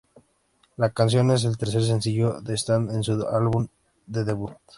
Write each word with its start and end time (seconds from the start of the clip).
La 0.77 0.89
canción 0.89 1.29
es 1.29 1.43
el 1.45 1.59
tercer 1.59 1.83
sencillo 1.83 2.41
de 2.41 2.55
Stan 2.55 2.87
de 2.87 3.03
su 3.03 3.23
álbum 3.27 3.67
de 4.07 4.23
debut. 4.23 4.53